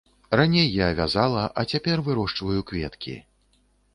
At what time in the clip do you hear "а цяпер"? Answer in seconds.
1.61-2.03